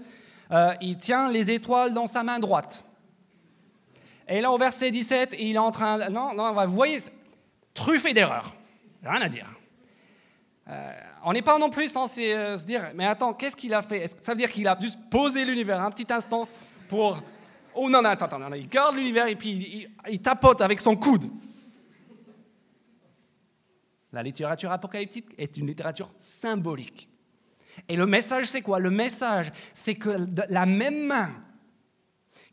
[0.51, 2.83] Euh, il tient les étoiles dans sa main droite.
[4.27, 6.09] Et là, au verset 17, il est en train.
[6.09, 6.97] Non, non, vous voyez,
[7.73, 8.55] truffé d'erreurs.
[9.03, 9.47] Rien à dire.
[10.67, 10.91] Euh,
[11.23, 14.11] on n'est pas non plus censé se dire, mais attends, qu'est-ce qu'il a fait?
[14.23, 16.47] Ça veut dire qu'il a juste posé l'univers un petit instant
[16.87, 17.21] pour
[17.75, 21.29] Oh non, non, attends, attends, il garde l'univers et puis il, tapote avec son coude.
[24.13, 27.09] La littérature apocalyptique est une littérature symbolique.
[27.89, 28.79] Et le message, c'est quoi?
[28.79, 30.15] Le message, c'est que
[30.49, 31.35] la même main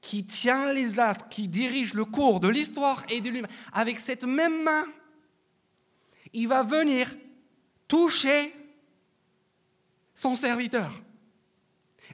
[0.01, 4.25] qui tient les astres, qui dirige le cours de l'histoire et de l'univers, avec cette
[4.25, 4.85] même main,
[6.33, 7.15] il va venir
[7.87, 8.53] toucher
[10.15, 10.93] son serviteur.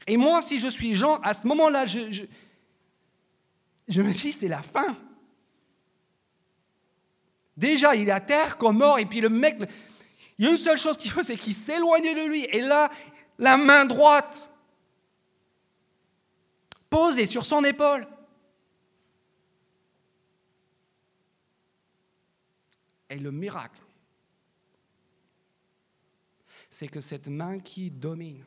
[0.06, 2.26] Et moi, si je suis Jean, à ce moment-là, je,
[3.88, 4.96] je me dis, c'est la fin.
[7.56, 9.58] Déjà, il est à terre comme mort, et puis le mec,
[10.38, 12.44] il y a une seule chose qu'il faut, c'est qu'il s'éloigne de lui.
[12.44, 12.90] Et là,
[13.38, 14.52] la main droite
[16.88, 18.06] posée sur son épaule.
[23.10, 23.80] Et le miracle,
[26.68, 28.44] c'est que cette main qui domine,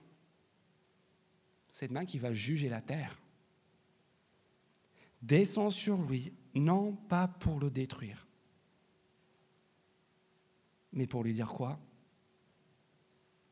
[1.72, 3.21] cette main qui va juger la terre,
[5.22, 8.28] descend sur lui, non pas pour le détruire,
[10.94, 11.80] mais pour lui dire quoi?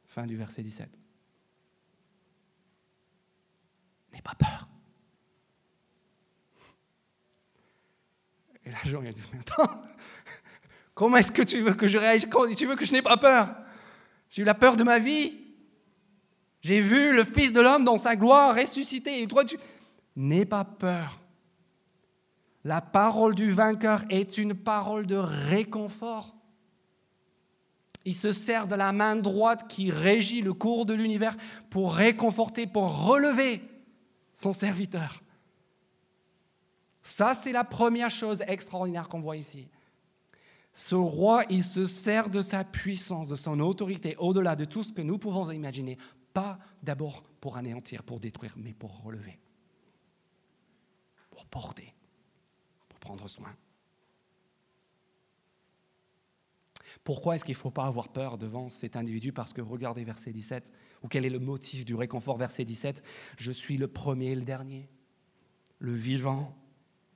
[0.08, 0.90] Fin du verset 17.
[4.12, 4.68] N'aie pas peur.
[8.66, 9.84] Et là, Jean, il a dit, mais attends,
[10.94, 12.30] comment est-ce que tu veux que je réagisse?
[12.58, 13.56] Tu veux que je n'ai pas peur?
[14.30, 15.38] J'ai eu la peur de ma vie.
[16.62, 19.22] J'ai vu le Fils de l'homme dans sa gloire ressuscité.
[19.22, 19.58] Et toi, tu...
[20.16, 21.19] N'aie pas peur.
[22.64, 26.36] La parole du vainqueur est une parole de réconfort.
[28.06, 31.38] Il se sert de la main droite qui régit le cours de l'univers
[31.70, 33.62] pour réconforter, pour relever
[34.34, 35.22] son serviteur.
[37.04, 39.68] Ça, c'est la première chose extraordinaire qu'on voit ici.
[40.74, 44.94] Ce roi, il se sert de sa puissance, de son autorité, au-delà de tout ce
[44.94, 45.98] que nous pouvons imaginer,
[46.34, 49.40] pas d'abord pour anéantir, pour détruire, mais pour relever,
[51.32, 51.94] pour porter,
[53.28, 53.56] soin.
[57.04, 59.32] Pourquoi est-ce qu'il ne faut pas avoir peur devant cet individu?
[59.32, 60.72] Parce que regardez verset 17,
[61.04, 62.38] ou quel est le motif du réconfort?
[62.38, 63.04] Verset 17
[63.38, 64.90] Je suis le premier et le dernier,
[65.80, 66.56] le vivant.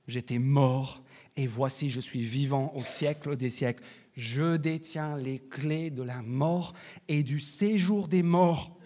[0.07, 1.01] J'étais mort
[1.37, 3.83] et voici je suis vivant au siècle des siècles.
[4.15, 6.73] Je détiens les clés de la mort
[7.07, 8.77] et du séjour des morts.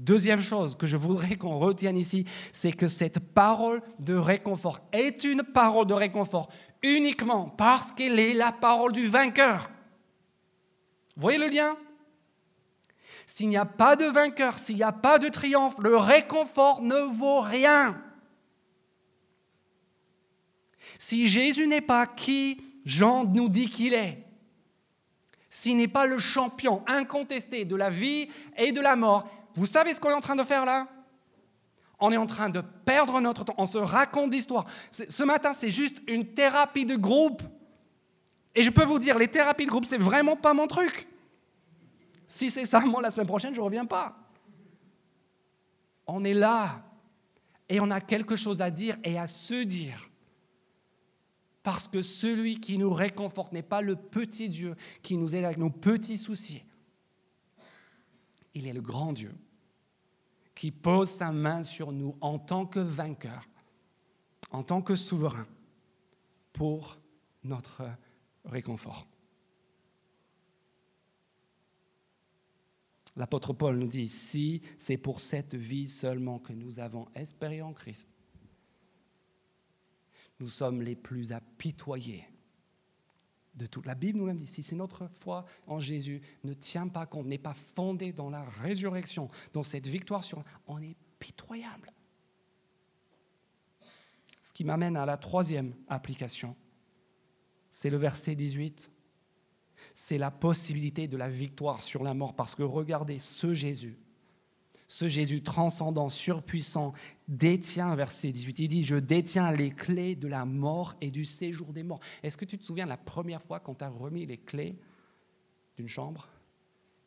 [0.00, 5.24] Deuxième chose que je voudrais qu'on retienne ici, c'est que cette parole de réconfort est
[5.24, 6.48] une parole de réconfort
[6.82, 9.70] uniquement parce qu'elle est la parole du vainqueur.
[11.16, 11.76] Voyez le lien?
[13.26, 17.14] S'il n'y a pas de vainqueur, s'il n'y a pas de triomphe, le réconfort ne
[17.18, 18.02] vaut rien.
[20.98, 24.24] Si Jésus n'est pas qui Jean nous dit qu'il est,
[25.50, 29.94] s'il n'est pas le champion incontesté de la vie et de la mort, vous savez
[29.94, 30.88] ce qu'on est en train de faire là?
[31.98, 34.64] On est en train de perdre notre temps, on se raconte d'histoires.
[34.90, 37.42] Ce matin, c'est juste une thérapie de groupe.
[38.54, 41.06] Et je peux vous dire, les thérapies de groupe, c'est vraiment pas mon truc.
[42.26, 44.16] Si c'est ça, moi, la semaine prochaine, je ne reviens pas.
[46.06, 46.82] On est là
[47.68, 50.08] et on a quelque chose à dire et à se dire.
[51.62, 55.58] Parce que celui qui nous réconforte n'est pas le petit Dieu qui nous aide avec
[55.58, 56.62] nos petits soucis.
[58.54, 59.34] Il est le grand Dieu
[60.54, 63.48] qui pose sa main sur nous en tant que vainqueur,
[64.50, 65.46] en tant que souverain,
[66.52, 66.98] pour
[67.44, 67.82] notre
[68.44, 69.06] réconfort.
[73.16, 77.72] L'apôtre Paul nous dit, si c'est pour cette vie seulement que nous avons espéré en
[77.72, 78.08] Christ,
[80.38, 82.24] nous sommes les plus apitoyés
[83.54, 84.46] de toute la Bible nous l'a dit.
[84.46, 88.44] Si c'est notre foi en Jésus ne tient pas compte, n'est pas fondée dans la
[88.44, 91.92] résurrection, dans cette victoire sur, on est pitoyable.
[94.42, 96.56] Ce qui m'amène à la troisième application
[97.70, 98.90] c'est le verset 18.
[99.94, 102.34] C'est la possibilité de la victoire sur la mort.
[102.34, 103.96] Parce que regardez, ce Jésus,
[104.90, 106.94] ce Jésus transcendant, surpuissant,
[107.28, 111.72] détient, verset 18, il dit, je détiens les clés de la mort et du séjour
[111.72, 112.00] des morts.
[112.24, 114.76] Est-ce que tu te souviens la première fois quand tu remis les clés
[115.76, 116.28] d'une chambre,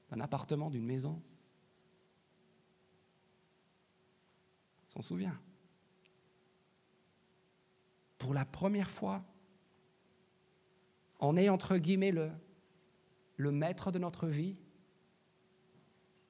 [0.10, 1.22] d'un appartement, d'une maison?
[4.88, 5.38] S'en souvient.
[8.17, 9.26] Pour la première fois,
[11.19, 12.32] on est entre guillemets le,
[13.36, 14.56] le maître de notre vie,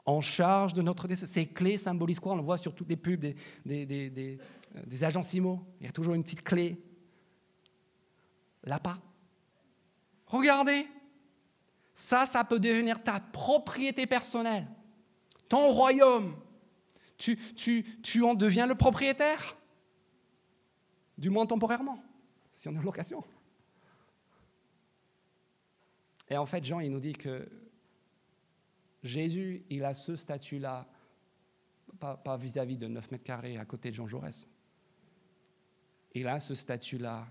[0.05, 1.25] en charge de notre destin.
[1.25, 2.33] Ces clés symbolisent quoi?
[2.33, 3.35] On le voit sur toutes les pubs des,
[3.65, 4.37] des, des, des,
[4.85, 4.97] des.
[4.99, 6.81] Il y a toujours une petite clé.
[8.63, 8.99] L'appât.
[10.25, 10.87] Regardez,
[11.93, 14.67] ça, ça peut devenir ta propriété personnelle,
[15.47, 16.35] ton royaume.
[17.17, 19.55] Tu, tu, tu en deviens le propriétaire,
[21.17, 22.01] du moins temporairement,
[22.51, 23.23] si on est en location.
[26.29, 27.47] Et en fait, Jean, il nous dit que
[29.03, 30.87] Jésus, il a ce statut-là,
[31.99, 34.49] pas vis-à-vis de 9 mètres carrés à côté de Jean Jaurès.
[36.13, 37.27] Il a ce statut-là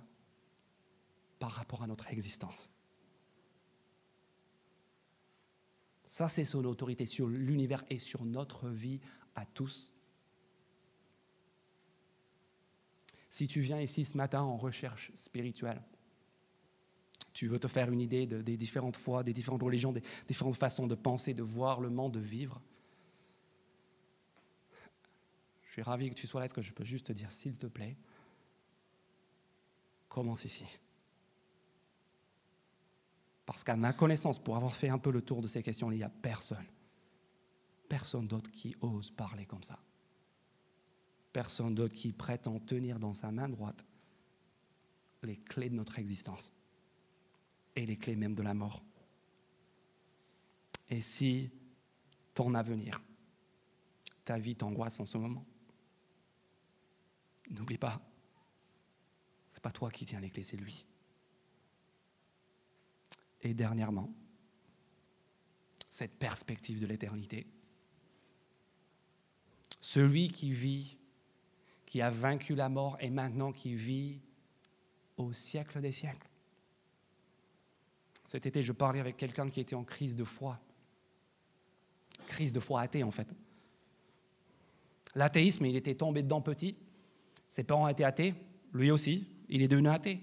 [1.39, 2.71] par rapport à notre existence.
[6.05, 9.01] Ça, c'est son autorité sur l'univers et sur notre vie
[9.35, 9.95] à tous.
[13.31, 15.83] Si tu viens ici ce matin en recherche spirituelle,
[17.33, 20.87] tu veux te faire une idée des différentes foi, des différentes religions, des différentes façons
[20.87, 22.61] de penser, de voir le monde, de vivre,
[25.73, 26.45] je suis ravi que tu sois là.
[26.45, 27.97] Est-ce que je peux juste te dire, s'il te plaît,
[30.11, 30.67] commence ici?
[33.47, 35.97] Parce qu'à ma connaissance, pour avoir fait un peu le tour de ces questions, il
[35.97, 36.67] n'y a personne,
[37.89, 39.79] personne d'autre qui ose parler comme ça.
[41.33, 43.87] Personne d'autre qui prétend tenir dans sa main droite
[45.23, 46.53] les clés de notre existence
[47.77, 48.83] et les clés même de la mort.
[50.91, 51.51] Et si
[52.35, 53.03] ton avenir,
[54.25, 55.45] ta vie t'angoisse en ce moment,
[57.51, 58.01] n'oublie pas,
[59.51, 60.87] ce n'est pas toi qui tiens les clés, c'est lui.
[63.43, 64.13] Et dernièrement,
[65.93, 67.47] cette perspective de l'éternité.
[69.83, 70.97] Celui qui vit,
[71.85, 74.23] qui a vaincu la mort et maintenant qui vit
[75.19, 76.32] au siècle des siècles.
[78.33, 80.59] Cet été, je parlais avec quelqu'un qui était en crise de foi.
[82.29, 83.31] Crise de foi athée, en fait.
[85.15, 86.75] L'athéisme, il était tombé dedans petit.
[87.47, 88.33] Ses parents étaient athées,
[88.73, 90.19] lui aussi, il est devenu athée.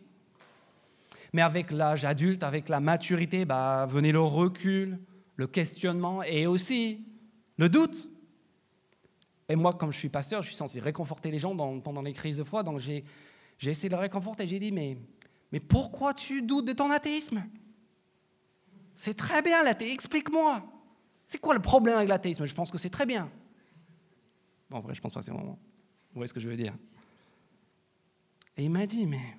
[1.34, 4.97] Mais avec l'âge adulte, avec la maturité, bah, venait le recul,
[5.36, 7.05] le questionnement et aussi
[7.57, 8.10] le doute.
[9.49, 12.39] Et moi, comme je suis pasteur, je suis censé réconforter les gens pendant les crises
[12.39, 13.05] de foi, donc j'ai,
[13.62, 14.47] essayé de le réconforter.
[14.47, 14.97] J'ai dit, mais,
[15.51, 17.43] mais pourquoi tu doutes de ton athéisme?
[19.00, 20.62] C'est très bien l'athéisme, explique-moi.
[21.26, 22.45] C'est quoi le problème avec l'athéisme?
[22.45, 23.32] Je pense que c'est très bien.
[24.70, 25.58] Bon, en vrai, je pense pas c'est le moment.
[26.12, 26.76] Vous voyez ce que je veux dire?
[28.58, 29.38] Et il m'a dit, mais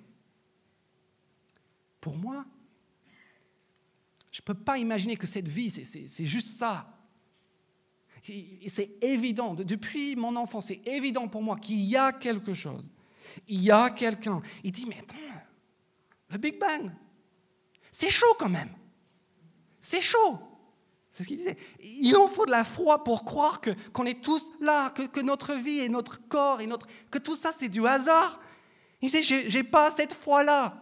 [2.01, 2.47] pour moi,
[4.33, 6.99] je ne peux pas imaginer que cette vie, c'est juste ça.
[8.23, 12.91] C'est évident, depuis mon enfance, c'est évident pour moi qu'il y a quelque chose.
[13.47, 14.41] Il y a quelqu'un.
[14.65, 15.17] Il dit, mais attends,
[16.31, 16.91] le Big Bang,
[17.93, 18.75] c'est chaud quand même.
[19.81, 20.39] C'est chaud.
[21.11, 21.57] C'est ce qu'il disait.
[21.81, 23.61] Il en faut de la foi pour croire
[23.93, 27.35] qu'on est tous là, que, que, notre vie et notre corps et notre, que tout
[27.35, 28.41] ça c'est du hasard.
[29.03, 30.77] Il disait, j'ai pas cette foi-là.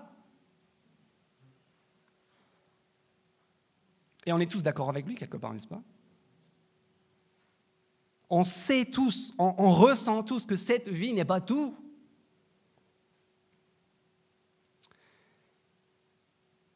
[4.27, 5.81] Et on est tous d'accord avec lui quelque part, n'est-ce pas?
[8.29, 11.75] On sait tous, on, ressent tous que cette vie n'est pas tout.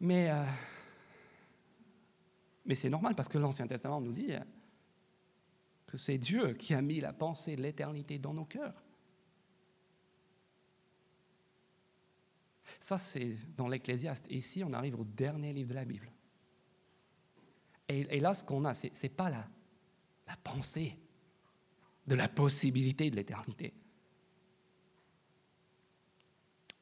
[0.01, 0.43] Mais, euh,
[2.65, 4.33] mais c'est normal parce que l'Ancien Testament nous dit
[5.87, 8.83] que c'est Dieu qui a mis la pensée de l'éternité dans nos cœurs.
[12.81, 14.27] Ça, c'est dans l'Ecclésiaste.
[14.31, 16.11] Ici, on arrive au dernier livre de la Bible.
[17.89, 19.47] Et, là, ce qu'on a, ce n'est pas la,
[20.27, 20.99] la pensée
[22.07, 23.75] de la possibilité de l'éternité.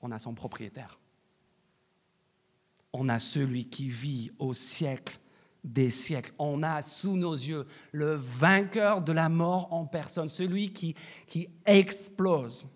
[0.00, 0.98] On a son propriétaire.
[2.92, 5.19] On a celui qui vit au siècle
[5.64, 6.32] des siècles.
[6.38, 10.94] On a sous nos yeux le vainqueur de la mort en personne, celui qui,
[11.26, 12.68] qui explose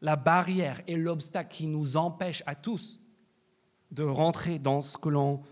[0.00, 3.00] la barrière et l'obstacle qui nous empêche à tous
[3.90, 5.42] de rentrer dans ce, que l'on,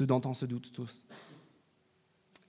[0.00, 1.06] dont on se doute tous.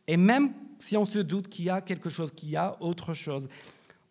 [0.08, 3.14] Et même si on se doute qu'il y a quelque chose, qu'il y a autre
[3.14, 3.50] chose,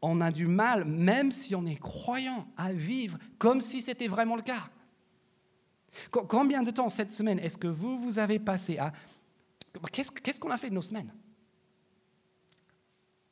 [0.00, 4.36] on a du mal, même si on est croyant, à vivre comme si c'était vraiment
[4.36, 4.68] le cas.
[6.10, 8.92] Combien de temps cette semaine est-ce que vous, vous avez passé à...
[9.92, 11.12] Qu'est-ce qu'on a fait de nos semaines?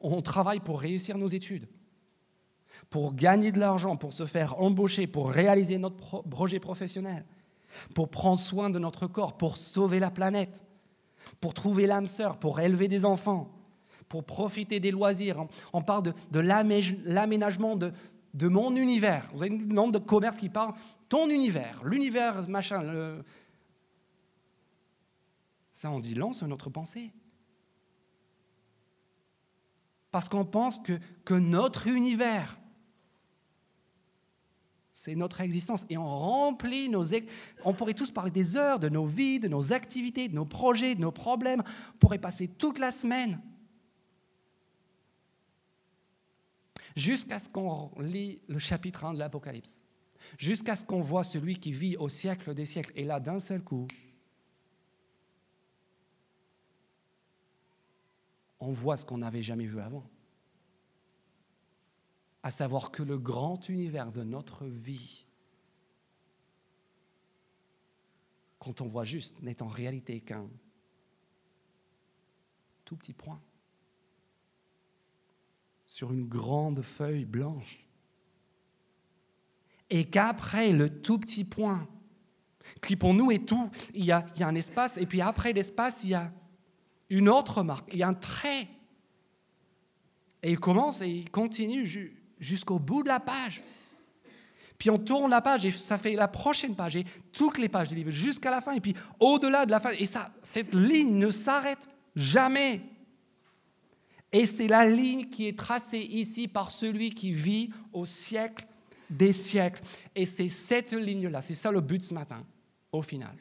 [0.00, 1.66] On travaille pour réussir nos études
[2.90, 7.24] pour gagner de l'argent, pour se faire embaucher, pour réaliser notre projet professionnel,
[7.94, 10.62] pour prendre soin de notre corps, pour sauver la planète,
[11.40, 13.50] pour trouver l'âme sœur, pour élever des enfants,
[14.08, 15.46] pour profiter des loisirs.
[15.72, 17.92] On parle de, l'aménagement de,
[18.48, 19.28] mon univers.
[19.34, 20.74] Vous avez le nombre de commerces qui parlent
[21.08, 23.22] ton univers, l'univers, machin.
[25.76, 27.12] Ça, on dit lance notre pensée.
[30.10, 32.58] Parce qu'on pense que, que notre univers,
[34.90, 35.84] c'est notre existence.
[35.90, 37.04] Et on remplit nos...
[37.62, 40.94] On pourrait tous parler des heures, de nos vies, de nos activités, de nos projets,
[40.94, 41.62] de nos problèmes.
[41.94, 43.38] On pourrait passer toute la semaine
[46.96, 49.82] jusqu'à ce qu'on lit le chapitre 1 de l'Apocalypse,
[50.38, 52.92] jusqu'à ce qu'on voit celui qui vit au siècle des siècles.
[52.96, 53.86] Et là, d'un seul coup,
[58.60, 60.04] on voit ce qu'on n'avait jamais vu avant
[62.46, 65.26] à savoir que le grand univers de notre vie,
[68.60, 70.48] quand on voit juste, n'est en réalité qu'un
[72.84, 73.42] tout petit point
[75.88, 77.84] sur une grande feuille blanche.
[79.90, 81.88] Et qu'après le tout petit point,
[82.80, 85.20] qui pour nous est tout, il y, a, il y a un espace, et puis
[85.20, 86.32] après l'espace, il y a
[87.10, 88.68] une autre marque, il y a un trait.
[90.42, 91.86] Et il commence et il continue
[92.38, 93.62] jusqu'au bout de la page.
[94.78, 97.88] Puis on tourne la page et ça fait la prochaine page et toutes les pages
[97.88, 99.90] du livre jusqu'à la fin et puis au-delà de la fin.
[99.98, 102.82] Et ça, cette ligne ne s'arrête jamais.
[104.32, 108.66] Et c'est la ligne qui est tracée ici par celui qui vit au siècle
[109.08, 109.82] des siècles.
[110.14, 112.44] Et c'est cette ligne-là, c'est ça le but ce matin,
[112.92, 113.34] au final.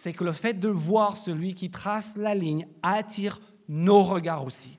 [0.00, 3.38] C'est que le fait de voir celui qui trace la ligne attire
[3.68, 4.78] nos regards aussi.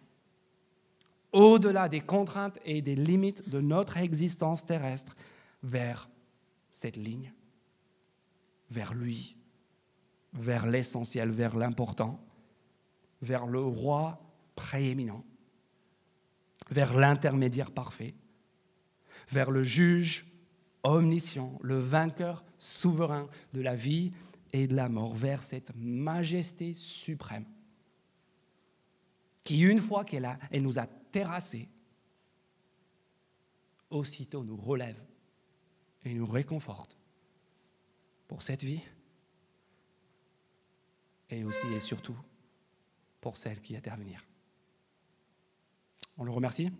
[1.32, 5.16] Au-delà des contraintes et des limites de notre existence terrestre,
[5.62, 6.10] vers
[6.72, 7.32] cette ligne,
[8.72, 9.38] vers lui,
[10.34, 12.20] vers l'essentiel, vers l'important,
[13.22, 14.20] vers le roi
[14.56, 15.24] prééminent,
[16.72, 18.16] vers l'intermédiaire parfait,
[19.30, 20.26] vers le juge
[20.82, 24.14] omniscient, le vainqueur souverain de la vie
[24.54, 27.46] et de la mort, vers cette majesté suprême
[29.44, 31.70] qui, une fois qu'elle elle nous a terrassés,
[33.90, 35.00] aussitôt nous relève
[36.06, 36.98] et nous réconforte
[38.28, 38.82] pour cette vie
[41.30, 42.16] et aussi et surtout
[43.20, 44.26] pour celle qui est à venir.
[46.18, 46.72] On le remercie.